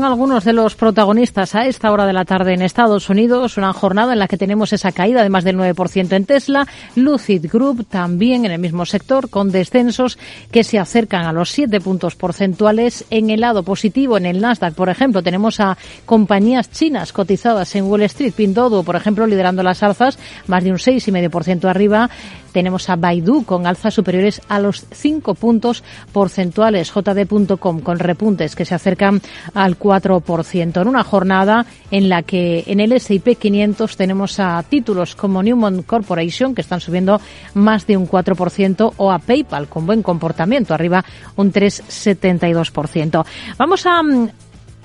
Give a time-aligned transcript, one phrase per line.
[0.00, 4.12] Algunos de los protagonistas a esta hora de la tarde en Estados Unidos, una jornada
[4.12, 8.44] en la que tenemos esa caída de más del 9% en Tesla, Lucid Group también
[8.44, 10.16] en el mismo sector con descensos
[10.52, 13.06] que se acercan a los 7 puntos porcentuales.
[13.10, 17.86] En el lado positivo, en el Nasdaq, por ejemplo, tenemos a compañías chinas cotizadas en
[17.86, 22.08] Wall Street, Pinduoduo, por ejemplo, liderando las alzas, más de un 6,5% arriba.
[22.52, 28.64] Tenemos a Baidu con alzas superiores a los 5 puntos porcentuales, JD.com con repuntes que
[28.64, 29.20] se acercan
[29.54, 30.80] al 4%.
[30.80, 35.86] En una jornada en la que en el S&P 500 tenemos a títulos como Newmont
[35.86, 37.20] Corporation que están subiendo
[37.54, 41.04] más de un 4% o a PayPal con buen comportamiento, arriba
[41.36, 43.24] un 3,72%.
[43.56, 44.02] Vamos a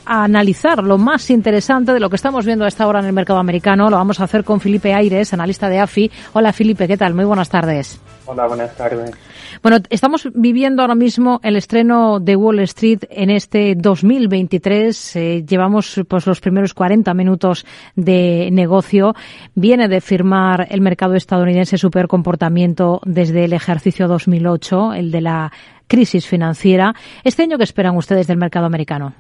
[0.05, 3.13] a analizar lo más interesante de lo que estamos viendo a esta hora en el
[3.13, 3.89] mercado americano.
[3.89, 6.11] Lo vamos a hacer con Felipe Aires, analista de AFI.
[6.33, 7.13] Hola Felipe, ¿qué tal?
[7.13, 7.99] Muy buenas tardes.
[8.25, 9.11] Hola, buenas tardes.
[9.61, 15.15] Bueno, estamos viviendo ahora mismo el estreno de Wall Street en este 2023.
[15.15, 19.13] Eh, llevamos pues los primeros 40 minutos de negocio.
[19.55, 25.21] Viene de firmar el mercado estadounidense su peor comportamiento desde el ejercicio 2008, el de
[25.21, 25.51] la
[25.87, 26.95] crisis financiera.
[27.23, 29.13] ¿Este año qué esperan ustedes del mercado americano?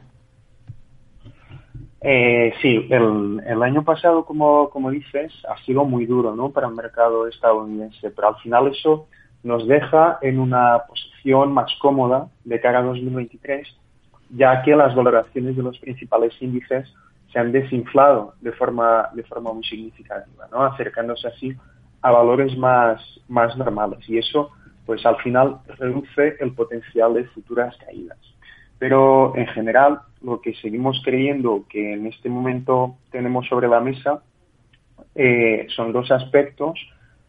[2.05, 6.49] Eh, sí, el, año pasado, como, como dices, ha sido muy duro ¿no?
[6.49, 9.07] para el mercado estadounidense, pero al final eso
[9.41, 13.65] nos deja en una posición más cómoda de cara a 2023,
[14.31, 16.93] ya que las valoraciones de los principales índices
[17.31, 20.61] se han desinflado de forma, de forma muy significativa, ¿no?
[20.63, 21.55] acercándose así
[22.01, 23.99] a valores más, más normales.
[24.09, 24.49] Y eso,
[24.85, 28.32] pues al final, reduce el potencial de futuras caídas.
[28.79, 34.23] Pero en general, lo que seguimos creyendo que en este momento tenemos sobre la mesa
[35.15, 36.79] eh, son dos aspectos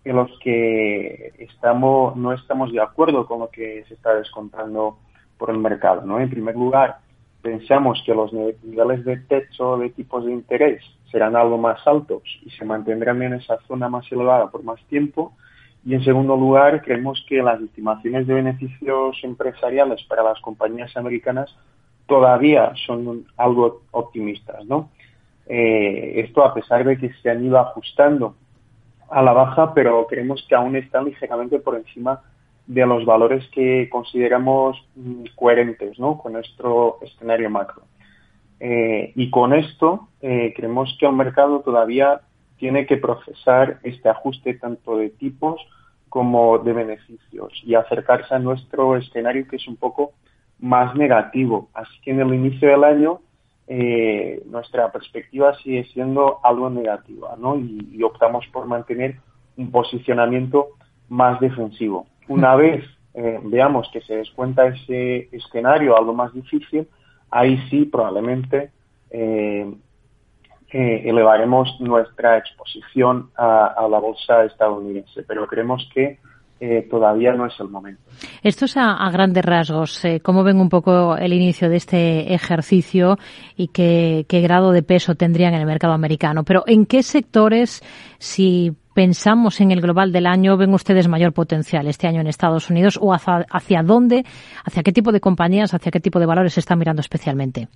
[0.05, 4.99] en los que estamos, no estamos de acuerdo con lo que se está descontando
[5.39, 6.03] por el mercado.
[6.03, 6.21] ¿no?
[6.21, 6.99] En primer lugar,
[7.43, 12.51] pensamos que los niveles de techo de tipos de interés serán algo más altos y
[12.51, 15.33] se mantendrán en esa zona más elevada por más tiempo.
[15.87, 21.55] Y en segundo lugar, creemos que las estimaciones de beneficios empresariales para las compañías americanas
[22.07, 24.91] todavía son algo optimistas, ¿no?
[25.47, 28.35] Eh, esto a pesar de que se han ido ajustando
[29.11, 32.23] a la baja, pero creemos que aún están ligeramente por encima
[32.67, 36.17] de los valores que consideramos mm, coherentes, ¿no?
[36.17, 37.83] Con nuestro escenario macro.
[38.59, 42.23] Eh, y con esto eh, creemos que el mercado todavía
[42.57, 45.61] tiene que procesar este ajuste tanto de tipos
[46.15, 50.13] como de beneficios y acercarse a nuestro escenario que es un poco
[50.61, 51.71] más negativo.
[51.75, 53.19] Así que en el inicio del año
[53.67, 57.57] eh, nuestra perspectiva sigue siendo algo negativa ¿no?
[57.57, 59.17] y, optamos por mantener
[59.57, 60.69] un posicionamiento
[61.09, 62.07] más defensivo.
[62.29, 66.87] Una vez eh, veamos que se descuenta ese escenario algo más difícil,
[67.29, 68.71] ahí sí probablemente
[69.11, 69.69] eh,
[70.75, 76.19] elevaremos nuestra exposición a, la bolsa estadounidense, pero creemos que
[76.61, 78.01] eh, todavía no es el momento.
[78.43, 80.05] Esto es a, grandes rasgos.
[80.05, 83.19] Eh, ¿Cómo ven un poco el inicio de este ejercicio
[83.57, 86.43] y qué, grado de peso tendrían en el mercado americano?
[86.43, 87.83] Pero ¿en qué sectores,
[88.19, 92.71] si pensamos en el global del año, ven ustedes mayor potencial este año en Estados
[92.71, 94.25] Unidos o hacia, hacia dónde,
[94.65, 97.69] hacia qué tipo de compañías, hacia qué tipo de valores se están mirando especialmente?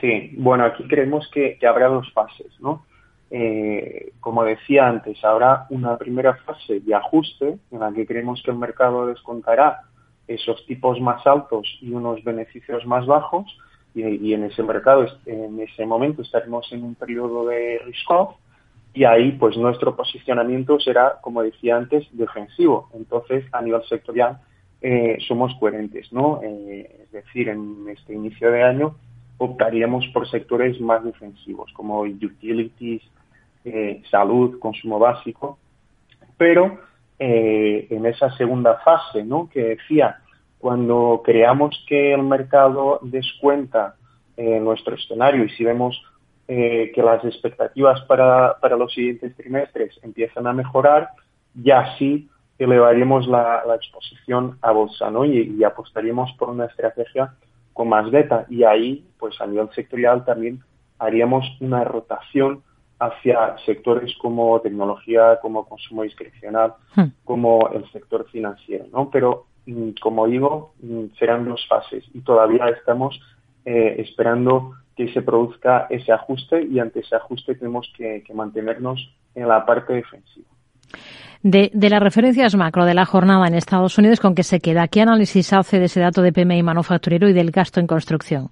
[0.00, 2.84] Sí, bueno, aquí creemos que, habrá dos fases, ¿no?
[3.30, 8.50] Eh, como decía antes, habrá una primera fase de ajuste en la que creemos que
[8.50, 9.82] el mercado descontará
[10.26, 13.58] esos tipos más altos y unos beneficios más bajos
[13.94, 18.36] y, en ese mercado, en ese momento estaremos en un periodo de risk off
[18.94, 22.88] y ahí pues nuestro posicionamiento será, como decía antes, defensivo.
[22.94, 24.38] Entonces, a nivel sectorial
[24.80, 26.40] eh, somos coherentes, ¿no?
[26.42, 28.94] Eh, es decir, en este inicio de año
[29.38, 33.02] optaríamos por sectores más defensivos, como utilities,
[33.64, 35.58] eh, salud, consumo básico,
[36.36, 36.78] pero
[37.18, 39.48] eh, en esa segunda fase, ¿no?
[39.48, 40.18] Que decía,
[40.58, 43.94] cuando creamos que el mercado descuenta
[44.36, 46.02] eh, nuestro escenario y si vemos
[46.46, 51.10] que las expectativas para, los siguientes trimestres empiezan a mejorar,
[51.52, 55.26] ya sí elevaríamos la, exposición a bolsa, ¿no?
[55.26, 57.34] Y, y apostaríamos por una estrategia
[57.78, 60.58] con más beta y ahí, pues a nivel sectorial también
[60.98, 62.64] haríamos una rotación
[62.98, 67.04] hacia sectores como tecnología, como consumo discrecional, hmm.
[67.22, 69.10] como el sector financiero, ¿no?
[69.10, 73.20] Pero, mm, como digo, mm, serán dos fases y todavía estamos
[73.64, 78.98] eh, esperando que se produzca ese ajuste y ante ese ajuste tenemos que, mantenernos
[79.36, 80.48] en la parte defensiva.
[81.42, 84.88] De, las referencias macro de la jornada en Estados Unidos, ¿con qué se queda?
[84.88, 88.50] ¿Qué análisis hace de ese dato de PMI manufacturero y del gasto en construcción?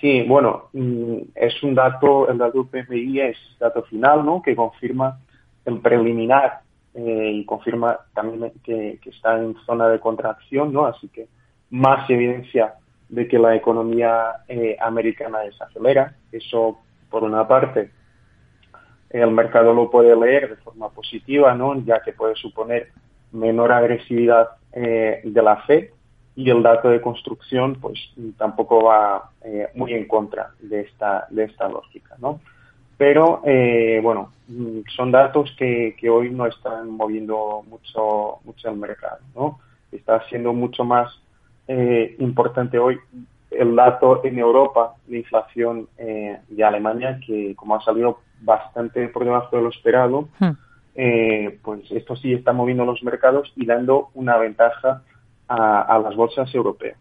[0.00, 4.42] Sí, bueno, mm, es un dato, el dato PMI es dato final, ¿no?
[4.42, 5.20] Que confirma
[5.64, 6.62] el preliminar
[6.94, 10.86] eh, y confirma también que, está en zona de contracción, ¿no?
[10.86, 11.28] Así que
[11.70, 12.74] más evidencia
[13.08, 16.16] de que la economía eh, americana desacelera.
[16.32, 17.90] Eso, por una parte,
[19.12, 21.78] el mercado lo puede leer de forma positiva, ¿no?
[21.84, 22.90] Ya que puede suponer
[23.32, 25.90] menor agresividad eh, de la Fed
[26.34, 27.98] y el dato de construcción pues
[28.38, 32.40] tampoco va eh, muy en contra de esta de esta lógica no
[32.96, 34.32] pero eh, bueno
[34.96, 39.58] son datos que, que, hoy no están moviendo mucho mucho el mercado no
[39.90, 41.10] está siendo mucho más
[41.68, 42.98] eh, importante hoy
[43.58, 49.56] el dato en Europa de inflación de Alemania que como ha salido bastante por debajo
[49.56, 50.50] de lo esperado hmm.
[51.62, 55.02] pues esto sí está moviendo los mercados y dando una ventaja
[55.48, 56.98] a, las bolsas europeas.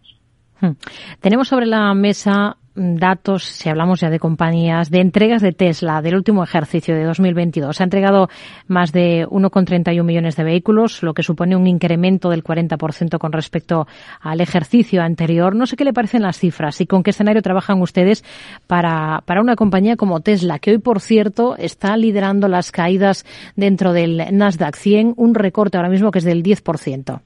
[0.59, 0.71] Hmm.
[1.19, 6.16] Tenemos sobre la mesa datos, si hablamos ya de compañías, de entregas de Tesla del
[6.16, 7.76] último ejercicio de 2022.
[7.76, 8.30] Se ha entregado
[8.68, 13.88] más de 1,31 millones de vehículos, lo que supone un incremento del 40% con respecto
[14.22, 15.56] al ejercicio anterior.
[15.56, 18.24] No sé qué le parecen las cifras y con qué escenario trabajan ustedes
[18.68, 23.26] para, para una compañía como Tesla, que hoy, por cierto, está liderando las caídas
[23.56, 27.22] dentro del Nasdaq 100, un recorte ahora mismo que es del 10%.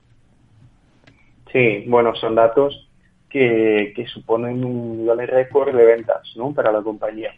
[1.51, 2.85] Sí, bueno, son datos
[3.35, 6.53] que, suponen un nivel de récord de ventas ¿no?
[6.53, 7.31] para la compañía.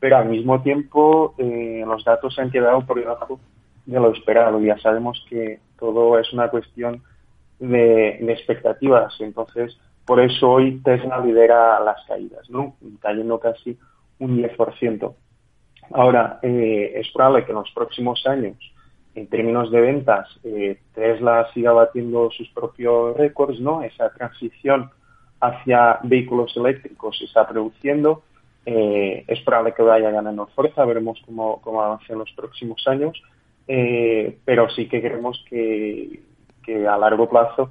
[0.00, 3.38] Pero al mismo tiempo eh, los datos se han quedado por debajo
[3.84, 4.58] de lo esperado.
[4.60, 7.02] Ya sabemos que todo es una cuestión
[7.58, 9.14] de, expectativas.
[9.20, 9.76] Entonces,
[10.06, 12.76] por eso hoy Tesla lidera las caídas, ¿no?
[13.00, 13.78] cayendo casi
[14.18, 15.14] un 10%.
[15.92, 18.56] Ahora, eh, es probable que en los próximos años
[19.14, 23.82] en términos de ventas, eh, Tesla siga batiendo sus propios récords, ¿no?
[23.82, 24.90] Esa transición
[25.46, 28.22] hacia vehículos eléctricos se está produciendo.
[28.66, 33.22] Eh, es probable que vaya ganando fuerza, veremos cómo, cómo avanza en los próximos años,
[33.68, 36.22] eh, pero sí que creemos que,
[36.62, 37.70] que, a largo plazo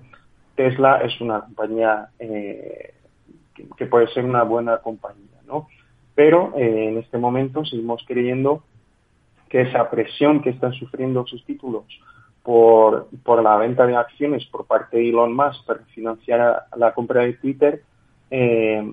[0.56, 2.94] Tesla es una compañía que,
[3.76, 5.68] que, puede ser una buena compañía, ¿no?
[6.14, 8.64] Pero en este momento seguimos creyendo
[9.50, 11.86] que esa presión que están sufriendo sus títulos
[12.44, 17.22] por, por la venta de acciones por parte de Elon Musk para financiar la compra
[17.22, 17.84] de Twitter
[18.30, 18.84] eh,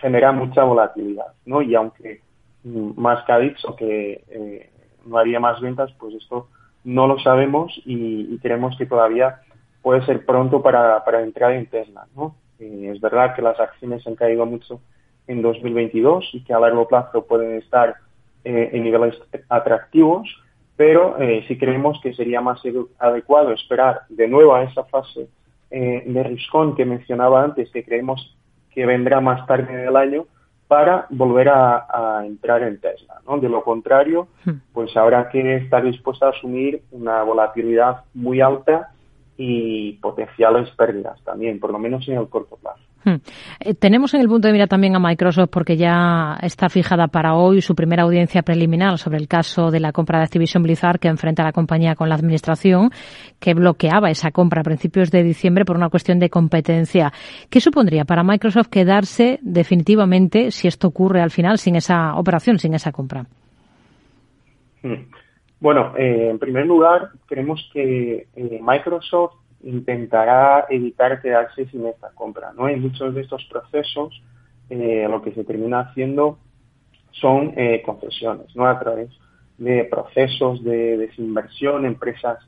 [0.00, 1.60] genera mucha volatilidad, ¿no?
[1.62, 2.22] Y aunque
[2.64, 4.70] Musk ha dicho que eh,
[5.06, 6.48] no haría más ventas, pues esto
[6.84, 9.40] no lo sabemos y, creemos que todavía
[9.82, 12.34] puede ser pronto para, para entrar en Tesla, ¿no?
[12.58, 14.80] Eh, es verdad que las acciones han caído mucho
[15.26, 17.96] en 2022 y que a largo plazo pueden estar
[18.44, 19.14] eh, en niveles
[19.48, 20.28] atractivos,
[20.80, 22.58] pero eh, si creemos que sería más
[22.98, 25.28] adecuado esperar de nuevo a esa fase
[25.70, 28.34] eh, de riscón que mencionaba antes, que creemos
[28.70, 30.24] que vendrá más tarde en el año,
[30.68, 33.20] para volver a, entrar en Tesla.
[33.28, 33.36] ¿no?
[33.36, 34.52] De lo contrario, hmm.
[34.72, 38.88] pues habrá que estar dispuesto a asumir una volatilidad muy alta
[39.36, 42.80] y potenciales pérdidas también, por lo menos en el corto plazo.
[43.04, 43.16] Hmm.
[43.60, 47.34] Eh, tenemos en el punto de mira también a Microsoft porque ya está fijada para
[47.34, 51.08] hoy su primera audiencia preliminar sobre el caso de la compra de Activision Blizzard que
[51.08, 52.90] enfrenta la compañía con la administración
[53.38, 57.12] que bloqueaba esa compra a principios de diciembre por una cuestión de competencia.
[57.48, 62.74] ¿Qué supondría para Microsoft quedarse definitivamente, si esto ocurre al final, sin esa operación, sin
[62.74, 63.24] esa compra?
[64.82, 65.08] Hmm.
[65.58, 72.52] Bueno, eh, en primer lugar, creemos que eh, Microsoft intentará evitar quedarse sin esta compra.
[72.52, 72.68] ¿no?
[72.68, 74.22] En muchos de estos procesos
[74.68, 76.38] eh, lo que se termina haciendo
[77.12, 78.66] son eh, concesiones, ¿no?
[78.66, 79.10] a través
[79.58, 82.38] de procesos de desinversión, empresas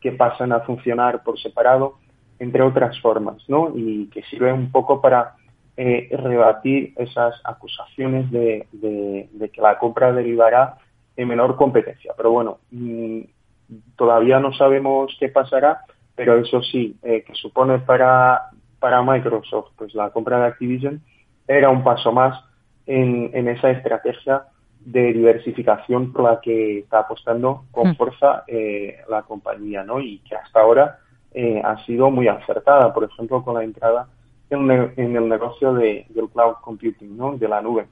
[0.00, 1.98] que pasan a funcionar por separado,
[2.38, 3.72] entre otras formas, ¿no?
[3.74, 5.34] y que sirve un poco para
[5.76, 8.66] eh, rebatir esas acusaciones de,
[9.52, 10.78] que la compra derivará
[11.16, 12.12] en menor competencia.
[12.16, 13.20] Pero bueno, mm,
[13.96, 15.82] todavía no sabemos qué pasará
[16.18, 21.00] pero eso sí, eh, que supone para, para Microsoft pues la compra de Activision
[21.46, 22.44] era un paso más
[22.86, 24.42] en, en esa estrategia
[24.80, 27.94] de diversificación por la que está apostando con mm.
[27.94, 30.00] fuerza eh, la compañía, ¿no?
[30.00, 30.98] Y que hasta ahora
[31.32, 34.08] eh, ha sido muy acertada, por ejemplo, con la entrada
[34.50, 37.38] en, en el negocio de, del cloud computing, ¿no?
[37.38, 37.86] De la nube.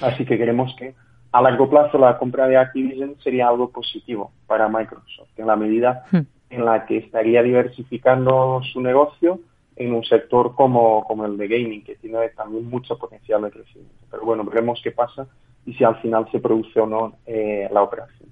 [0.00, 0.96] Así que queremos que
[1.30, 6.04] a largo plazo la compra de Activision sería algo positivo para Microsoft, en la medida
[6.10, 6.18] mm
[6.54, 9.40] en la que estaría diversificando su negocio
[9.76, 13.94] en un sector como, como el de gaming, que tiene también mucho potencial de crecimiento.
[14.10, 15.26] Pero bueno, veremos qué pasa
[15.66, 18.28] y si al final se produce o no eh, la operación.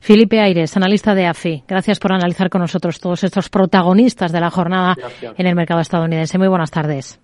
[0.00, 4.50] Felipe Aires, analista de AFI, gracias por analizar con nosotros todos estos protagonistas de la
[4.50, 4.94] jornada
[5.36, 6.38] en el mercado estadounidense.
[6.38, 7.20] Muy buenas tardes.